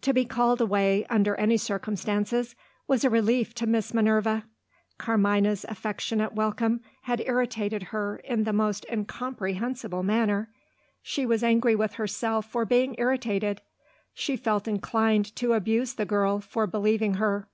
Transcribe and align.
To 0.00 0.12
be 0.12 0.24
called 0.24 0.60
away, 0.60 1.06
under 1.08 1.36
any 1.36 1.56
circumstances, 1.56 2.56
was 2.88 3.04
a 3.04 3.08
relief 3.08 3.54
to 3.54 3.68
Miss 3.68 3.94
Minerva. 3.94 4.46
Carmina's 4.98 5.64
affectionate 5.68 6.32
welcome 6.32 6.80
had 7.02 7.20
irritated 7.24 7.84
her 7.94 8.16
in 8.24 8.42
the 8.42 8.52
most 8.52 8.84
incomprehensible 8.90 10.02
manner. 10.02 10.50
She 11.02 11.24
was 11.24 11.44
angry 11.44 11.76
with 11.76 11.92
herself 11.92 12.46
for 12.50 12.64
being 12.64 12.96
irritated; 12.98 13.60
she 14.12 14.36
felt 14.36 14.66
inclined 14.66 15.36
to 15.36 15.52
abuse 15.52 15.94
the 15.94 16.04
girl 16.04 16.40
for 16.40 16.66
believing 16.66 17.14
her. 17.14 17.46